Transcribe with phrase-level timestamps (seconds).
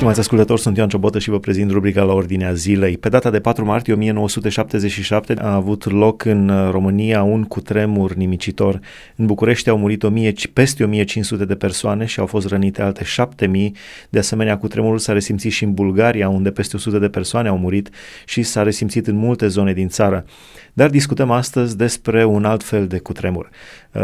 [0.00, 2.98] Stimați ascultători, sunt Ioan Ciobotă și vă prezint rubrica la ordinea zilei.
[2.98, 8.80] Pe data de 4 martie 1977 a avut loc în România un cutremur nimicitor.
[9.16, 13.74] În București au murit 1000, peste 1500 de persoane și au fost rănite alte 7000.
[14.08, 17.90] De asemenea, cutremurul s-a resimțit și în Bulgaria, unde peste 100 de persoane au murit
[18.26, 20.24] și s-a resimțit în multe zone din țară.
[20.72, 23.50] Dar discutăm astăzi despre un alt fel de cutremur.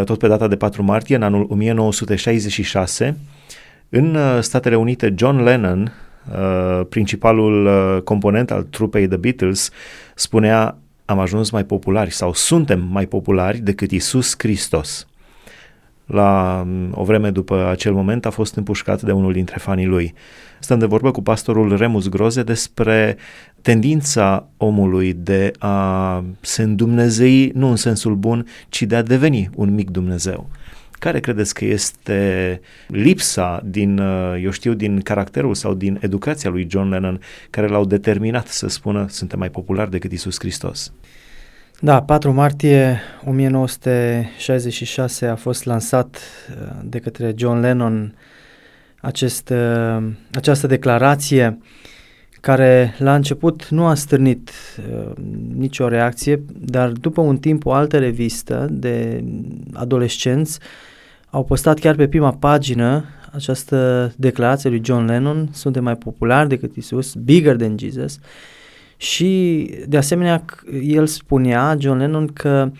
[0.04, 3.16] Tot pe data de 4 martie, în anul 1966,
[3.88, 5.92] în uh, Statele Unite, John Lennon,
[6.32, 9.70] uh, principalul uh, component al trupei The Beatles,
[10.14, 15.06] spunea am ajuns mai populari sau suntem mai populari decât Isus Hristos.
[16.06, 20.14] La um, o vreme după acel moment a fost împușcat de unul dintre fanii lui.
[20.58, 23.16] Stăm de vorbă cu pastorul Remus Groze despre
[23.62, 29.74] tendința omului de a se îndumnezei, nu în sensul bun, ci de a deveni un
[29.74, 30.48] mic Dumnezeu.
[30.98, 36.66] Care credeți că este lipsa din, uh, eu știu, din caracterul sau din educația lui
[36.70, 40.92] John Lennon care l-au determinat să spună suntem mai populari decât Isus Hristos?
[41.80, 48.14] Da, 4 martie 1966 a fost lansat uh, de către John Lennon
[49.00, 51.58] acest, uh, această declarație
[52.46, 55.12] care la început nu a stârnit uh,
[55.56, 59.24] nicio reacție, dar după un timp o altă revistă de
[59.72, 60.58] adolescenți
[61.30, 66.76] au postat chiar pe prima pagină această declarație lui John Lennon, suntem mai populari decât
[66.76, 68.18] Isus, bigger than Jesus,
[68.96, 70.44] și de asemenea
[70.82, 72.70] el spunea, John Lennon, că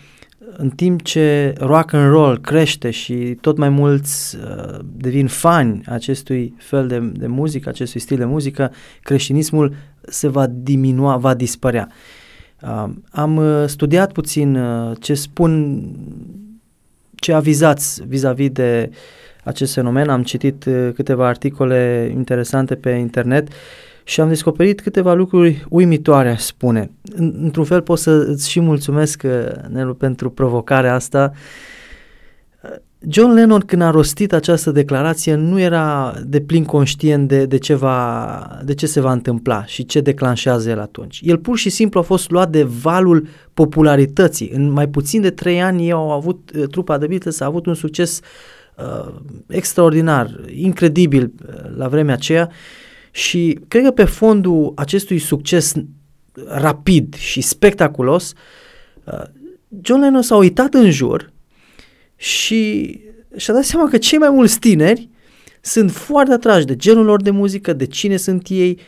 [0.59, 6.55] în timp ce rock and roll crește și tot mai mulți uh, devin fani acestui
[6.59, 9.75] fel de, de muzică, acestui stil de muzică, creștinismul
[10.09, 11.89] se va diminua, va dispărea.
[12.63, 15.83] Uh, am uh, studiat puțin uh, ce spun,
[17.15, 18.91] ce avizați vis-a-vis de
[19.45, 23.49] acest fenomen, am citit uh, câteva articole interesante pe internet
[24.09, 26.91] și am descoperit câteva lucruri uimitoare, aș spune.
[27.17, 29.31] Într-un fel pot să îți și mulțumesc, uh,
[29.69, 31.33] Nelu, pentru provocarea asta.
[33.09, 37.75] John Lennon, când a rostit această declarație, nu era de plin conștient de, de, ce
[37.75, 41.21] va, de ce se va întâmpla și ce declanșează el atunci.
[41.23, 44.51] El pur și simplu a fost luat de valul popularității.
[44.55, 47.67] În mai puțin de trei ani ei au avut, uh, trupa de Beatles a avut
[47.67, 48.21] un succes
[48.77, 49.15] uh,
[49.47, 52.51] extraordinar, incredibil uh, la vremea aceea
[53.17, 55.73] și cred că pe fondul acestui succes
[56.47, 58.33] rapid și spectaculos,
[59.05, 59.23] uh,
[59.83, 61.33] John Lennon s-a uitat în jur
[62.17, 62.91] și
[63.37, 65.09] și-a dat seama că cei mai mulți tineri
[65.61, 68.79] sunt foarte atrași de genul lor de muzică, de cine sunt ei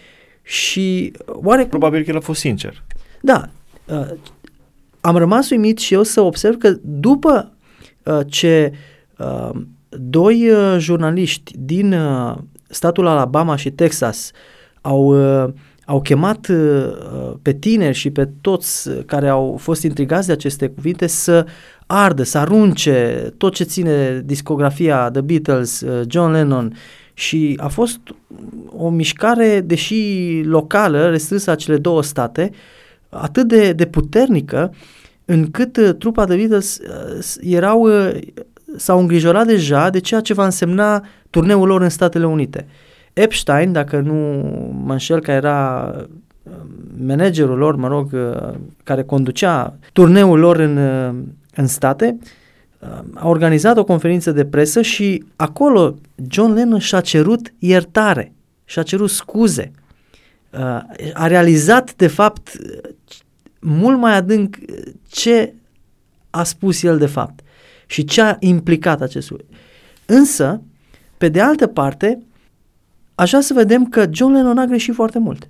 [0.43, 1.66] și oare...
[1.66, 2.84] Probabil că el a fost sincer.
[3.21, 3.49] Da.
[3.84, 4.10] Uh,
[5.00, 7.53] am rămas uimit și eu să observ că după
[8.03, 8.72] uh, ce
[9.19, 12.37] uh, doi uh, jurnaliști din uh,
[12.68, 14.30] statul Alabama și Texas
[14.80, 15.04] au,
[15.44, 15.52] uh,
[15.84, 21.06] au chemat uh, pe tineri și pe toți care au fost intrigați de aceste cuvinte
[21.06, 21.46] să
[21.86, 26.76] ardă, să arunce tot ce ține discografia The Beatles, uh, John Lennon.
[27.14, 28.00] Și a fost
[28.76, 32.50] o mișcare, deși locală, restrânsă a cele două state,
[33.08, 34.74] atât de, de puternică
[35.24, 36.80] încât trupa The Beatles
[37.40, 37.88] erau,
[38.76, 42.66] s-au îngrijorat deja de ceea ce va însemna turneul lor în Statele Unite.
[43.12, 44.14] Epstein, dacă nu
[44.84, 46.52] mă înșel, că era uh,
[47.06, 51.14] managerul lor, mă rog, uh, care conducea turneul lor în, uh,
[51.54, 52.18] în state,
[53.14, 55.94] a organizat o conferință de presă și acolo
[56.28, 58.32] John Lennon și-a cerut iertare,
[58.64, 59.70] și-a cerut scuze.
[61.12, 62.56] A realizat, de fapt,
[63.60, 64.56] mult mai adânc
[65.08, 65.54] ce
[66.30, 67.40] a spus el de fapt
[67.91, 69.47] și ce a implicat acest lucru.
[70.06, 70.62] Însă,
[71.19, 72.19] pe de altă parte,
[73.15, 75.49] așa să vedem că John Lennon a greșit foarte mult.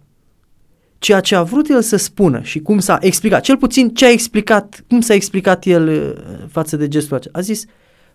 [0.98, 4.10] Ceea ce a vrut el să spună și cum s-a explicat, cel puțin ce a
[4.10, 7.38] explicat, cum s-a explicat el uh, față de gestul acesta.
[7.38, 7.64] A zis,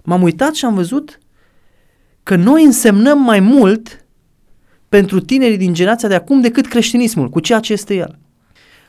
[0.03, 1.19] m-am uitat și am văzut
[2.23, 4.05] că noi însemnăm mai mult
[4.89, 8.19] pentru tinerii din generația de acum decât creștinismul, cu ceea ce este el.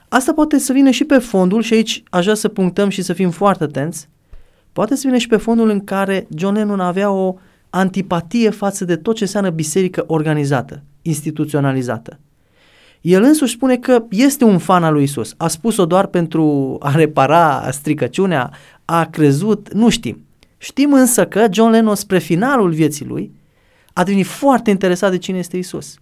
[0.09, 3.13] Asta poate să vină și pe fondul, și aici aș vrea să punctăm și să
[3.13, 4.09] fim foarte atenți,
[4.75, 7.37] poate să vină și pe fondul în care John Lennon avea o
[7.71, 12.19] antipatie față de tot ce înseamnă biserică organizată, instituționalizată.
[13.01, 15.35] El însuși spune că este un fan al lui Isus.
[15.37, 18.51] A spus-o doar pentru a repara stricăciunea,
[18.85, 20.25] a crezut, nu știm.
[20.59, 23.33] Știm însă că John Lennon spre finalul vieții lui
[23.93, 25.95] a devenit foarte interesat de cine este Isus.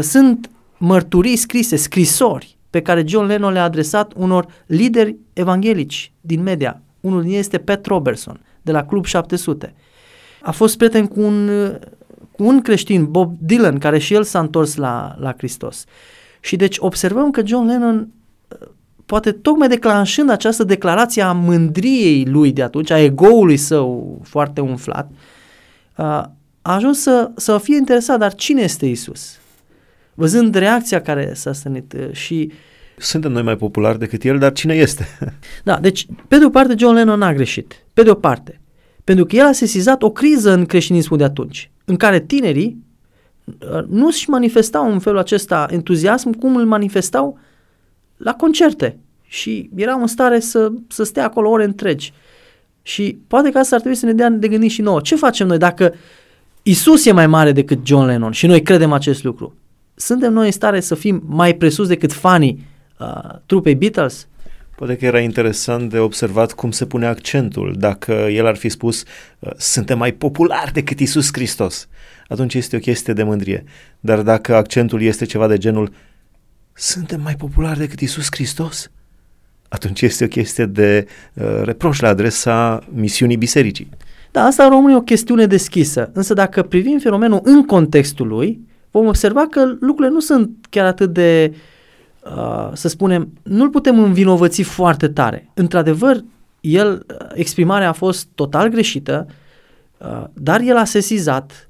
[0.00, 6.82] Sunt mărturii scrise, scrisori pe care John Lennon le-a adresat unor lideri evanghelici din media.
[7.00, 9.74] Unul din ei este Pat Robertson de la Club 700
[10.40, 11.50] a fost prieten cu un,
[12.36, 15.84] un creștin, Bob Dylan, care și el s-a întors la, la Hristos.
[16.40, 18.08] Și deci observăm că John Lennon
[18.48, 18.68] uh,
[19.06, 25.10] poate tocmai declanșând această declarație a mândriei lui de atunci, a egoului său foarte umflat,
[25.96, 26.04] uh,
[26.62, 29.38] a ajuns să, să fie interesat, dar cine este Isus?
[30.14, 32.52] Văzând reacția care s-a stănit uh, și
[33.00, 35.06] suntem noi mai populari decât el, dar cine este?
[35.64, 37.84] Da, deci, pe de o parte, John Lennon n-a greșit.
[37.92, 38.60] Pe de o parte.
[39.04, 42.84] Pentru că el a sesizat o criză în creștinismul de atunci, în care tinerii
[43.44, 47.38] uh, nu își manifestau în felul acesta entuziasm cum îl manifestau
[48.16, 52.12] la concerte și erau în stare să, să stea acolo ore întregi.
[52.82, 55.00] Și poate că asta ar trebui să ne dea de gândit și nouă.
[55.00, 55.94] Ce facem noi dacă
[56.62, 59.54] Isus e mai mare decât John Lennon și noi credem acest lucru?
[59.94, 62.64] Suntem noi în stare să fim mai presus decât fanii
[63.00, 64.28] uh, trupei Beatles?
[64.80, 67.74] Poate că era interesant de observat cum se pune accentul.
[67.78, 69.04] Dacă el ar fi spus,
[69.38, 71.88] uh, suntem mai populari decât Isus Hristos,
[72.28, 73.64] atunci este o chestie de mândrie.
[74.00, 75.92] Dar dacă accentul este ceva de genul,
[76.72, 78.90] suntem mai populari decât Isus Hristos,
[79.68, 83.88] atunci este o chestie de uh, reproș la adresa misiunii bisericii.
[84.30, 88.60] Da, asta rămâne o chestiune deschisă, însă dacă privim fenomenul în contextul lui,
[88.90, 91.58] vom observa că lucrurile nu sunt chiar atât de uh,
[92.24, 95.50] Uh, să spunem, nu-l putem învinovăți foarte tare.
[95.54, 96.24] Într-adevăr,
[96.60, 99.26] el, uh, exprimarea a fost total greșită,
[99.98, 101.64] uh, dar el a sesizat,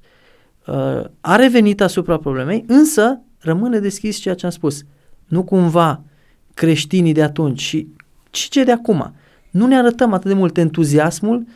[1.20, 4.82] a revenit asupra problemei, însă rămâne deschis ceea ce am spus.
[5.26, 6.02] Nu cumva
[6.55, 7.88] creștinii de atunci și,
[8.31, 9.14] și ce de acum.
[9.50, 11.47] Nu ne arătăm atât de mult entuziasmul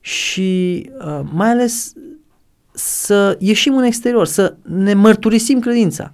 [0.00, 0.90] și
[1.32, 1.92] mai ales
[2.72, 6.12] să ieșim în exterior, să ne mărturisim credința.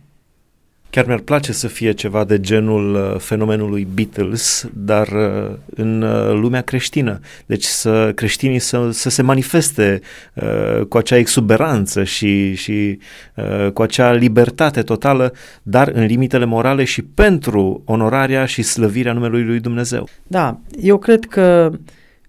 [0.97, 6.33] Chiar mi-ar place să fie ceva de genul uh, fenomenului Beatles, dar uh, în uh,
[6.33, 7.21] lumea creștină.
[7.47, 10.01] Deci să creștinii să, să se manifeste
[10.35, 12.99] uh, cu acea exuberanță și, și
[13.35, 15.33] uh, cu acea libertate totală,
[15.63, 20.09] dar în limitele morale și pentru onorarea și slăvirea numelui lui Dumnezeu.
[20.27, 21.71] Da, eu cred că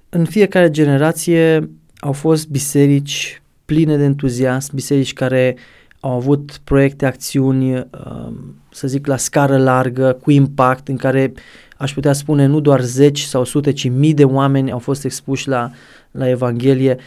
[0.10, 1.70] în fiecare generație
[2.00, 8.88] au fost biserici pline de entuziasm, biserici care uh, au avut proiecte, acțiuni, um, să
[8.88, 11.34] zic, la scară largă, cu impact, în care
[11.78, 15.48] aș putea spune nu doar zeci sau sute, ci mii de oameni au fost expuși
[15.48, 15.72] la,
[16.12, 16.98] la Evanghelie.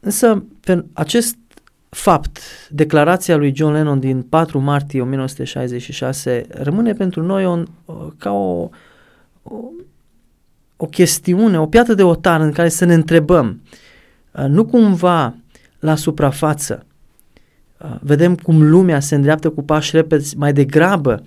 [0.00, 0.44] Însă,
[0.92, 1.36] acest
[1.88, 2.38] fapt,
[2.70, 7.62] declarația lui John Lennon din 4 martie 1966, rămâne pentru noi o,
[8.18, 8.70] ca o,
[9.42, 9.56] o,
[10.76, 13.60] o chestiune, o piatră de otar în care să ne întrebăm,
[14.32, 15.34] uh, nu cumva
[15.78, 16.95] la suprafață, Uh,
[18.00, 21.22] vedem cum lumea se îndreaptă cu pași repezi mai degrabă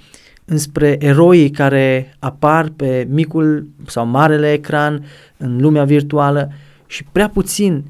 [0.46, 5.06] înspre eroii care apar pe micul sau marele ecran
[5.38, 6.52] în lumea virtuală
[6.88, 7.84] și prea puțin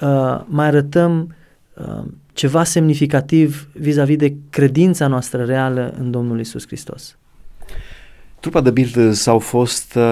[0.00, 1.34] uh, mai arătăm
[1.74, 2.02] uh,
[2.32, 7.16] ceva semnificativ vis-a-vis de credința noastră reală în Domnul Isus Hristos.
[8.40, 10.02] Trupa de Beatles au fost uh,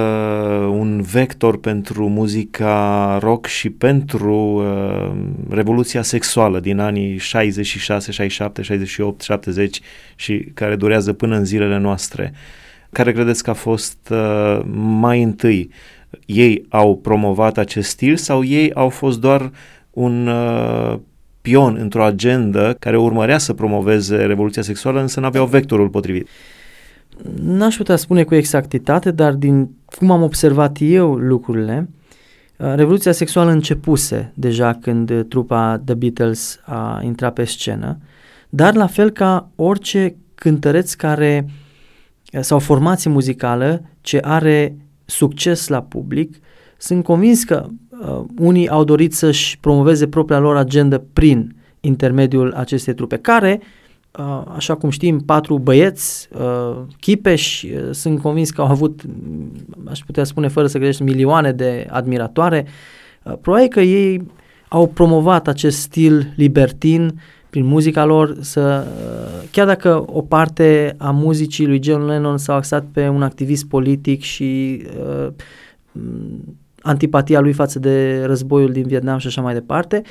[0.71, 5.13] un vector pentru muzica rock și pentru uh,
[5.49, 9.81] revoluția sexuală din anii 66, 67, 68, 70
[10.15, 12.33] și care durează până în zilele noastre.
[12.93, 15.71] Care credeți că a fost uh, mai întâi?
[16.27, 19.51] Ei au promovat acest stil sau ei au fost doar
[19.91, 20.99] un uh,
[21.41, 26.29] pion într-o agendă care urmărea să promoveze revoluția sexuală, însă nu aveau vectorul potrivit?
[27.43, 31.89] N-aș putea spune cu exactitate, dar din cum am observat eu lucrurile,
[32.59, 37.99] uh, revoluția sexuală începuse deja când trupa The Beatles a intrat pe scenă,
[38.49, 41.47] dar la fel ca orice cântăreț care
[42.33, 46.37] uh, sau formație muzicală ce are succes la public,
[46.79, 52.95] sunt convins că uh, unii au dorit să-și promoveze propria lor agendă prin intermediul acestei
[52.95, 53.84] trupe, care uh, Uh,
[54.55, 59.03] așa cum știm, patru băieți, uh, chipeși, uh, sunt convins că au avut,
[59.85, 62.67] aș putea spune fără să greșești, milioane de admiratoare.
[63.41, 64.27] Probabil că ei
[64.69, 68.87] au promovat acest stil libertin prin muzica lor, să,
[69.51, 74.23] chiar dacă o parte a muzicii lui John Lennon s-au axat pe un activist politic
[74.23, 75.29] și uh,
[76.81, 80.03] antipatia lui față de războiul din Vietnam și așa mai departe,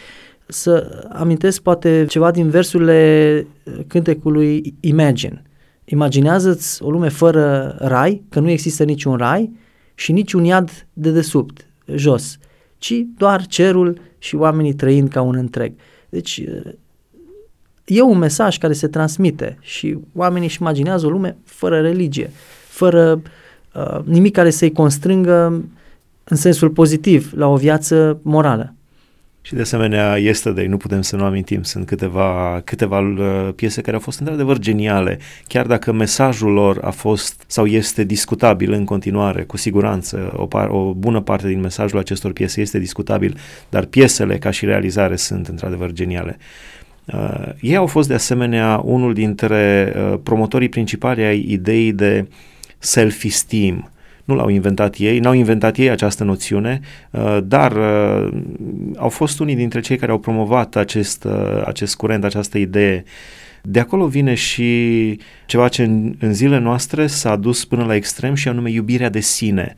[0.53, 3.47] să amintesc poate ceva din versurile
[3.87, 5.41] cântecului Imagine.
[5.85, 9.51] Imaginează-ți o lume fără rai, că nu există niciun rai
[9.95, 12.37] și niciun iad de desubt, jos,
[12.77, 15.73] ci doar cerul și oamenii trăind ca un întreg.
[16.09, 16.43] Deci
[17.85, 22.31] e un mesaj care se transmite și oamenii își imaginează o lume fără religie,
[22.67, 23.21] fără
[23.73, 25.63] uh, nimic care să-i constrângă
[26.23, 28.73] în sensul pozitiv la o viață morală.
[29.45, 33.95] Și de asemenea, Yesterday, nu putem să nu amintim, sunt câteva, câteva uh, piese care
[33.95, 39.43] au fost într-adevăr geniale, chiar dacă mesajul lor a fost sau este discutabil în continuare,
[39.43, 43.37] cu siguranță, o, par, o bună parte din mesajul acestor piese este discutabil,
[43.69, 46.37] dar piesele ca și realizare sunt într-adevăr geniale.
[47.05, 52.27] Uh, ei au fost de asemenea unul dintre uh, promotorii principali ai ideii de
[52.77, 53.91] self-esteem,
[54.23, 56.79] nu l-au inventat ei, n-au inventat ei această noțiune,
[57.11, 58.33] uh, dar uh,
[58.95, 63.03] au fost unii dintre cei care au promovat acest, uh, acest curent, această idee.
[63.61, 68.33] De acolo vine și ceva ce în, în zilele noastre s-a dus până la extrem
[68.33, 69.75] și anume iubirea de sine.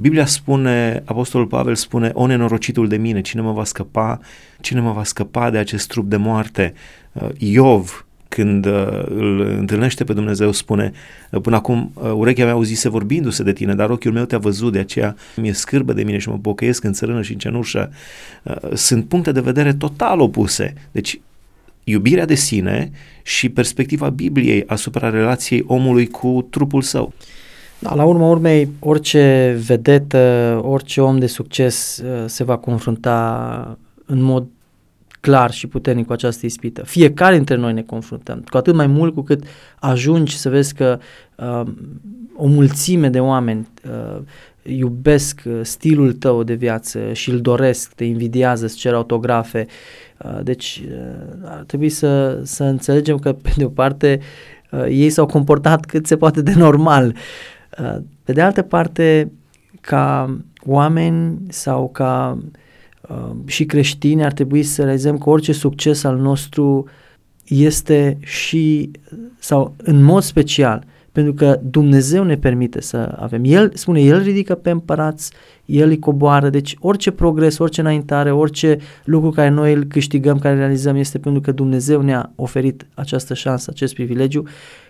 [0.00, 4.20] Biblia spune, Apostolul Pavel spune, o nenorocitul de mine, cine mă va scăpa,
[4.60, 6.72] cine mă va scăpa de acest trup de moarte?
[7.36, 10.92] Iov, când uh, îl întâlnește pe Dumnezeu, spune,
[11.30, 14.72] uh, până acum uh, urechea mea auzise vorbindu-se de tine, dar ochiul meu te-a văzut,
[14.72, 17.90] de aceea mi-e scârbă de mine și mă pocăiesc în țărână și în cenușă.
[18.42, 20.74] Uh, sunt puncte de vedere total opuse.
[20.92, 21.20] Deci,
[21.84, 22.90] iubirea de sine
[23.22, 27.12] și perspectiva Bibliei asupra relației omului cu trupul său.
[27.78, 34.22] Da, la urma urmei, orice vedetă, orice om de succes uh, se va confrunta în
[34.22, 34.46] mod
[35.20, 36.84] clar și puternic cu această ispită.
[36.84, 39.44] Fiecare dintre noi ne confruntăm, cu atât mai mult cu cât
[39.78, 40.98] ajungi să vezi că
[41.36, 41.62] uh,
[42.36, 44.20] o mulțime de oameni uh,
[44.62, 49.66] iubesc uh, stilul tău de viață și îl doresc, te invidiază, îți cer autografe.
[50.24, 54.20] Uh, deci uh, ar trebui să, să înțelegem că, pe de o parte,
[54.70, 57.14] uh, ei s-au comportat cât se poate de normal.
[57.78, 59.32] Uh, pe de altă parte,
[59.80, 62.67] ca oameni sau ca uh, Uh,
[63.46, 66.84] și creștini ar trebui să realizăm că orice succes al nostru
[67.48, 68.90] este și,
[69.38, 73.42] sau în mod special, pentru că Dumnezeu ne permite să avem.
[73.44, 75.32] El spune, El ridică pe împărați,
[75.64, 80.56] El îi coboară, deci orice progres, orice înaintare, orice lucru care noi îl câștigăm, care
[80.56, 84.42] realizăm este pentru că Dumnezeu ne-a oferit această șansă, acest privilegiu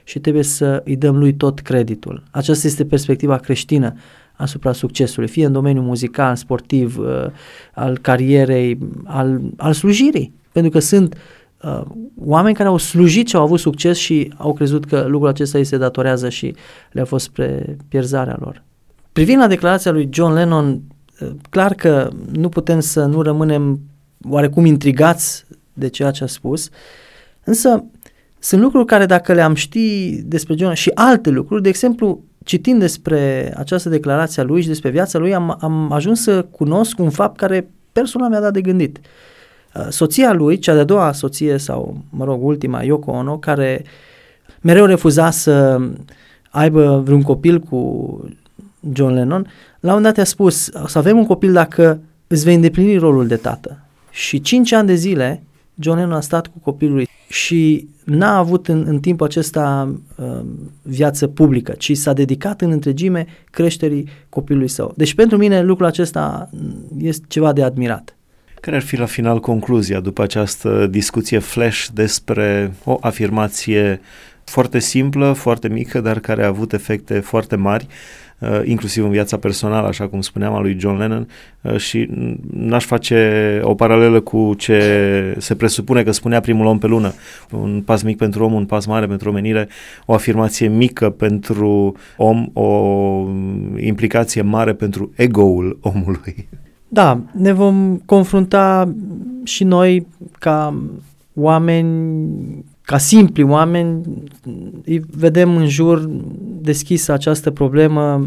[0.05, 2.23] și trebuie să îi dăm lui tot creditul.
[2.31, 3.95] Aceasta este perspectiva creștină
[4.39, 7.27] asupra succesului, fie în domeniul muzical, sportiv, uh,
[7.75, 10.35] al carierei, al, al slujirii.
[10.53, 11.17] Pentru că sunt
[11.63, 11.83] uh,
[12.25, 15.65] oameni care au slujit și au avut succes și au crezut că lucrul acesta îi
[15.65, 16.55] se datorează și
[16.93, 18.63] le-a fost spre pierzarea lor.
[19.13, 20.81] Privind la declarația lui John Lennon,
[21.21, 23.81] uh, clar că nu putem să nu rămânem
[24.29, 26.69] oarecum intrigați de ceea ce a spus,
[27.45, 27.85] însă
[28.39, 33.53] sunt lucruri care dacă le-am ști despre John și alte lucruri, de exemplu, citind despre
[33.57, 37.37] această declarație a lui și despre viața lui, am, am ajuns să cunosc un fapt
[37.37, 39.01] care personal mi-a dat de gândit.
[39.75, 43.85] Uh, soția lui, cea de-a doua soție sau, mă rog, ultima, Yoko Ono, care
[44.61, 45.81] mereu refuza să
[46.51, 48.21] aibă vreun copil cu
[48.93, 49.47] John Lennon,
[49.81, 53.37] la un dat a spus, să avem un copil dacă îți vei îndeplini rolul de
[53.37, 53.79] tată.
[54.11, 55.43] Și cinci ani de zile
[55.79, 60.41] John Lennon a stat cu copilul lui și n-a avut în, în timpul acesta uh,
[60.83, 64.93] viață publică, ci s-a dedicat în întregime creșterii copilului său.
[64.97, 66.51] Deci pentru mine lucrul acesta
[66.99, 68.17] este ceva de admirat.
[68.61, 74.01] Care ar fi la final concluzia după această discuție flash despre o afirmație
[74.49, 77.87] foarte simplă, foarte mică, dar care a avut efecte foarte mari
[78.39, 81.29] uh, inclusiv în viața personală, așa cum spuneam, a lui John Lennon
[81.61, 82.09] uh, și
[82.53, 87.13] n-aș face o paralelă cu ce se presupune că spunea primul om pe lună.
[87.51, 89.69] Un pas mic pentru om, un pas mare pentru omenire,
[90.07, 92.69] o afirmație mică pentru om, o
[93.77, 96.49] implicație mare pentru ego-ul omului.
[96.89, 98.95] Da, ne vom confrunta
[99.45, 100.07] și noi
[100.39, 100.75] ca
[101.35, 104.03] oameni ca simpli oameni,
[104.85, 106.09] îi vedem în jur
[106.61, 108.27] deschisă această problemă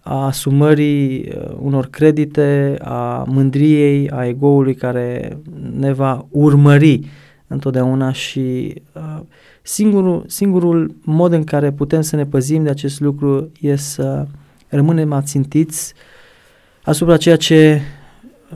[0.00, 5.38] a asumării uh, unor credite, a mândriei, a egoului care
[5.78, 7.00] ne va urmări
[7.46, 9.20] întotdeauna și uh,
[9.62, 14.26] singurul, singurul mod în care putem să ne păzim de acest lucru e să
[14.68, 15.94] rămânem ațintiți
[16.82, 17.80] asupra ceea ce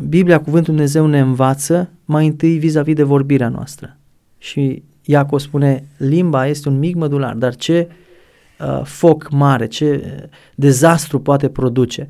[0.08, 3.96] Biblia, Cuvântul Dumnezeu ne învață mai întâi vis-a-vis de vorbirea noastră.
[4.38, 7.88] Și Iacob spune, limba este un mic mădular, dar ce
[8.60, 10.02] uh, foc mare, ce
[10.54, 12.06] dezastru poate produce.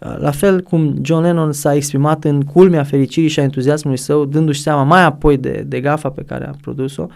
[0.00, 4.24] Uh, la fel cum John Lennon s-a exprimat în culmea fericirii și a entuziasmului său,
[4.24, 7.06] dându-și seama mai apoi de, de gafa pe care a produs-o,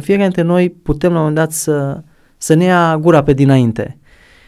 [0.00, 2.02] fiecare dintre noi putem la un moment dat să,
[2.36, 3.98] să ne ia gura pe dinainte.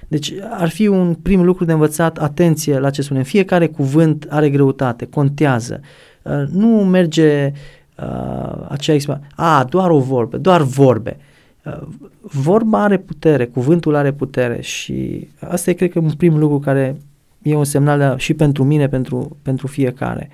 [0.09, 3.23] Deci ar fi un prim lucru de învățat, atenție la ce spunem.
[3.23, 5.81] Fiecare cuvânt are greutate, contează.
[6.23, 7.53] Uh, nu merge
[8.03, 9.27] uh, acea exprimare.
[9.35, 11.17] A, doar o vorbe, doar vorbe.
[11.65, 11.81] Uh,
[12.21, 16.97] vorba are putere, cuvântul are putere și asta e, cred că, un prim lucru care
[17.43, 20.31] e un semnal de, și pentru mine, pentru, pentru fiecare.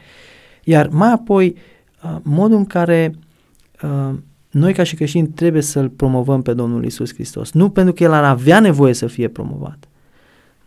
[0.65, 1.57] Iar mai apoi,
[2.05, 3.15] uh, modul în care
[3.83, 4.15] uh,
[4.51, 7.53] noi ca și creștini trebuie să-L promovăm pe Domnul Isus Hristos.
[7.53, 9.89] Nu pentru că El ar avea nevoie să fie promovat,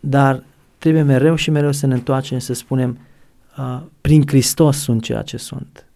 [0.00, 0.42] dar
[0.78, 2.98] trebuie mereu și mereu să ne întoarcem și să spunem
[3.58, 5.87] uh, prin Hristos sunt ceea ce sunt.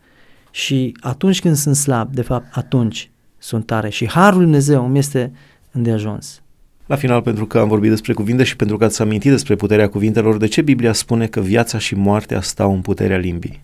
[0.55, 3.89] Și atunci când sunt slab, de fapt, atunci sunt tare.
[3.89, 5.33] Și Harul Lui Dumnezeu îmi este
[5.71, 6.43] îndeajuns.
[6.87, 9.89] La final, pentru că am vorbit despre cuvinte și pentru că ați amintit despre puterea
[9.89, 13.63] cuvintelor, de ce Biblia spune că viața și moartea stau în puterea limbii?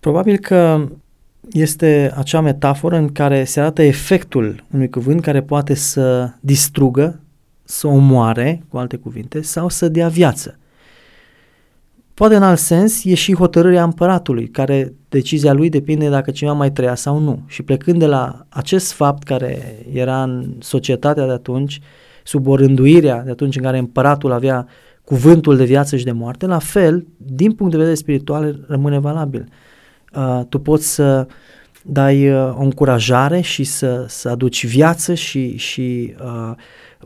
[0.00, 0.88] Probabil că
[1.50, 7.20] este acea metaforă în care se arată efectul unui cuvânt care poate să distrugă,
[7.64, 10.58] să omoare, cu alte cuvinte, sau să dea viață.
[12.20, 16.72] Poate în alt sens e și hotărârea împăratului, care decizia lui depinde dacă cineva mai
[16.72, 17.42] trăia sau nu.
[17.46, 21.80] Și plecând de la acest fapt care era în societatea de atunci,
[22.24, 24.66] sub o rânduirea de atunci în care împăratul avea
[25.04, 29.48] cuvântul de viață și de moarte, la fel, din punct de vedere spiritual, rămâne valabil.
[30.16, 31.26] Uh, tu poți să
[31.82, 36.54] dai uh, o încurajare și să, să aduci viață și, și uh,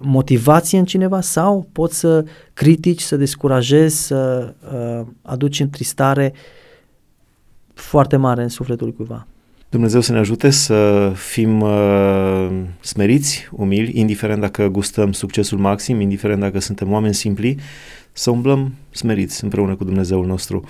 [0.01, 6.33] motivație în cineva sau poți să critici, să descurajezi, să uh, aduci întristare
[7.75, 9.27] foarte mare în sufletul cuiva.
[9.69, 12.49] Dumnezeu să ne ajute să fim uh,
[12.81, 17.57] smeriți, umili, indiferent dacă gustăm succesul maxim, indiferent dacă suntem oameni simpli,
[18.17, 20.65] să umblăm smeriți împreună cu Dumnezeul nostru.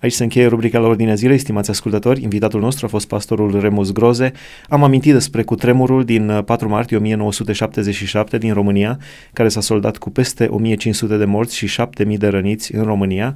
[0.00, 2.22] Aici se încheie rubrica la ordinea zilei, stimați ascultători.
[2.22, 4.32] Invitatul nostru a fost pastorul Remus Groze.
[4.68, 8.98] Am amintit despre cutremurul din 4 uh, martie 1977 din România,
[9.32, 13.34] care s-a soldat cu peste 1500 de morți și 7000 de răniți în România.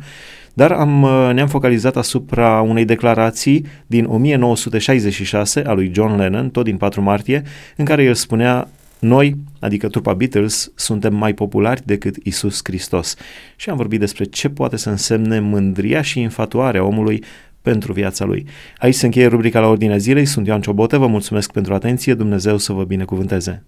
[0.54, 6.64] Dar am, uh, ne-am focalizat asupra unei declarații din 1966 a lui John Lennon, tot
[6.64, 7.42] din 4 martie,
[7.76, 13.14] în care el spunea noi, adică trupa Beatles, suntem mai populari decât Isus Hristos.
[13.56, 17.24] Și am vorbit despre ce poate să însemne mândria și infatuarea omului
[17.62, 18.46] pentru viața lui.
[18.78, 22.56] Aici se încheie rubrica la ordinea zilei, sunt Ioan Ciobotă, vă mulțumesc pentru atenție, Dumnezeu
[22.56, 23.64] să vă binecuvânteze.